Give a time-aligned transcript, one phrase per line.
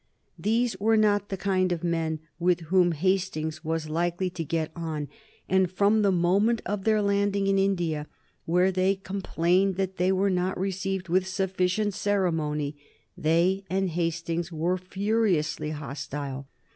[0.39, 5.07] These were not the kind of men with whom Hastings was likely to get on,
[5.47, 8.07] and from the moment of their landing in India,
[8.45, 12.75] where they complained that they were not received with sufficient ceremony,
[13.15, 16.47] they and Hastings were furiously hostile.